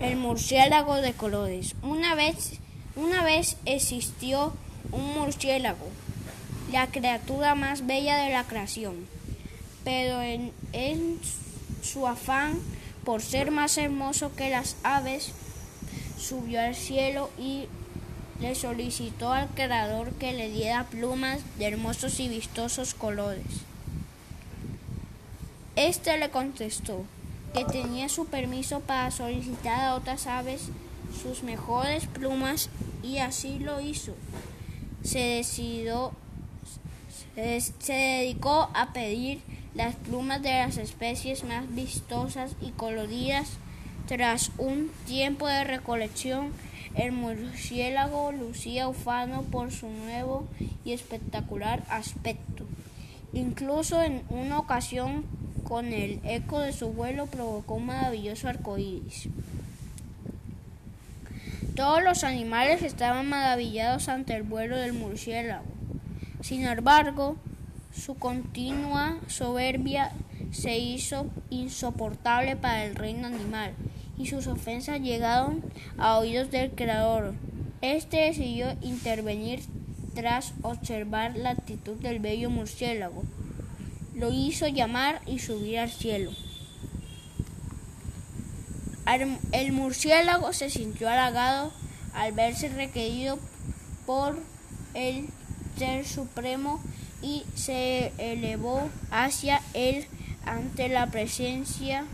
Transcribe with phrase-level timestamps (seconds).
[0.00, 1.74] El murciélago de colores.
[1.82, 2.54] Una vez,
[2.96, 4.54] una vez existió
[4.92, 5.88] un murciélago,
[6.72, 9.06] la criatura más bella de la creación.
[9.84, 11.20] Pero en, en
[11.82, 12.58] su afán
[13.04, 15.32] por ser más hermoso que las aves,
[16.18, 17.66] subió al cielo y
[18.40, 23.44] le solicitó al creador que le diera plumas de hermosos y vistosos colores.
[25.76, 27.04] Este le contestó
[27.52, 30.70] que tenía su permiso para solicitar a otras aves
[31.22, 32.70] sus mejores plumas
[33.02, 34.14] y así lo hizo.
[35.02, 36.12] Se decidió,
[37.34, 39.40] se, dedicó a pedir
[39.74, 43.48] las plumas de las especies más vistosas y coloridas.
[44.06, 46.52] Tras un tiempo de recolección,
[46.96, 50.48] el murciélago lucía ufano por su nuevo
[50.84, 52.66] y espectacular aspecto.
[53.32, 55.24] Incluso en una ocasión
[55.70, 59.28] con el eco de su vuelo provocó un maravilloso arcoíris.
[61.76, 65.62] Todos los animales estaban maravillados ante el vuelo del murciélago.
[66.40, 67.36] Sin embargo,
[67.94, 70.10] su continua soberbia
[70.50, 73.72] se hizo insoportable para el reino animal
[74.18, 75.62] y sus ofensas llegaron
[75.98, 77.34] a oídos del creador.
[77.80, 79.60] Este decidió intervenir
[80.16, 83.22] tras observar la actitud del bello murciélago
[84.20, 86.30] lo hizo llamar y subir al cielo.
[89.50, 91.72] El murciélago se sintió halagado
[92.14, 93.38] al verse requerido
[94.06, 94.38] por
[94.94, 95.26] el
[95.78, 96.80] Ser Supremo
[97.22, 100.06] y se elevó hacia él
[100.44, 102.04] ante la presencia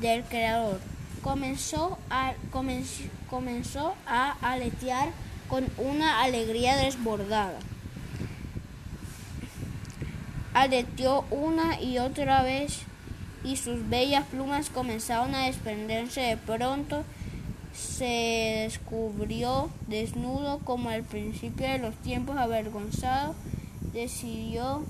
[0.00, 0.80] del Creador.
[1.22, 5.08] Comenzó a, comenzó, comenzó a aletear
[5.48, 7.58] con una alegría desbordada
[10.54, 12.80] aleteó una y otra vez
[13.44, 17.04] y sus bellas plumas comenzaron a desprenderse de pronto.
[17.74, 23.34] Se descubrió desnudo como al principio de los tiempos avergonzado
[23.92, 24.84] decidió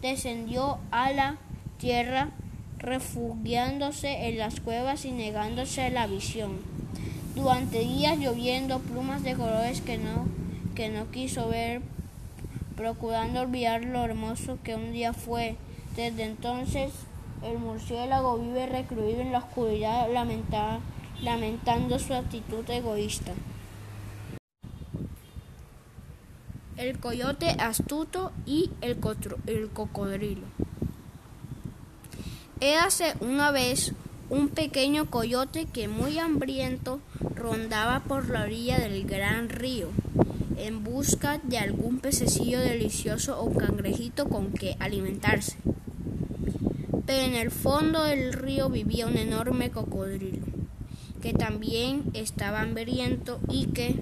[0.00, 1.36] descendió a la
[1.78, 2.28] tierra
[2.78, 6.60] refugiándose en las cuevas y negándose la visión.
[7.34, 10.26] Durante días lloviendo plumas de colores que no
[10.74, 11.80] que no quiso ver
[12.76, 15.56] procurando olvidar lo hermoso que un día fue.
[15.96, 16.92] Desde entonces
[17.42, 20.08] el murciélago vive recluido en la oscuridad
[21.22, 23.32] lamentando su actitud egoísta.
[26.76, 28.98] El coyote astuto y el,
[29.72, 30.46] cocodrilo.
[32.60, 33.94] Érase una vez
[34.28, 37.00] un pequeño coyote que muy hambriento
[37.34, 39.88] rondaba por la orilla del gran río
[40.56, 45.56] en busca de algún pececillo delicioso o cangrejito con que alimentarse.
[47.06, 50.44] Pero en el fondo del río vivía un enorme cocodrilo,
[51.22, 54.00] que también estaba hambriento y que,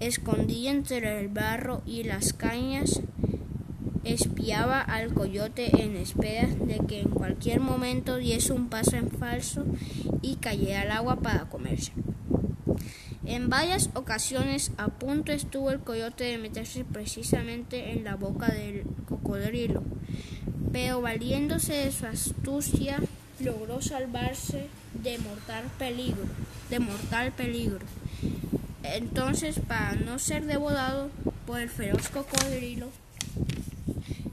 [0.00, 3.00] escondido entre el barro y las cañas,
[4.04, 9.64] espiaba al coyote en espera de que en cualquier momento diese un paso en falso
[10.22, 11.92] y cayera al agua para comerse.
[13.26, 18.84] En varias ocasiones a punto estuvo el coyote de meterse precisamente en la boca del
[19.08, 19.82] cocodrilo,
[20.72, 23.02] pero valiéndose de su astucia
[23.40, 24.68] logró salvarse
[25.02, 26.22] de mortal peligro,
[26.70, 27.84] de mortal peligro.
[28.84, 31.10] Entonces, para no ser devorado
[31.46, 32.90] por el feroz cocodrilo,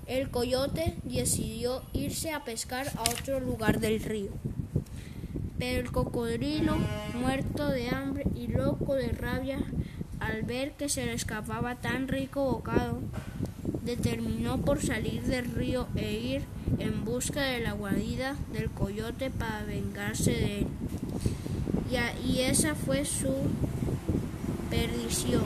[0.06, 4.30] el coyote decidió irse a pescar a otro lugar del río.
[5.64, 6.76] Pero el cocodrilo,
[7.14, 9.60] muerto de hambre y loco de rabia
[10.20, 13.00] al ver que se le escapaba tan rico bocado,
[13.86, 16.42] determinó por salir del río e ir
[16.80, 20.68] en busca de la guarida del coyote para vengarse de él.
[22.26, 23.34] Y, esa fue su
[24.70, 25.44] perdición,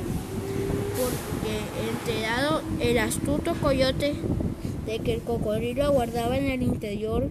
[0.97, 1.61] porque
[1.91, 4.15] enterado el astuto coyote
[4.87, 7.29] de que el cocodrilo aguardaba en el interior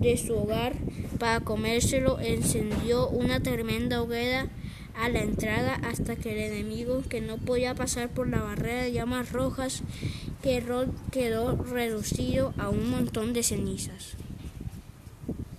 [0.00, 0.74] de su hogar
[1.18, 4.48] para comérselo, encendió una tremenda hoguera
[4.94, 8.92] a la entrada hasta que el enemigo, que no podía pasar por la barrera de
[8.92, 9.82] llamas rojas,
[10.42, 14.16] quedó reducido a un montón de cenizas.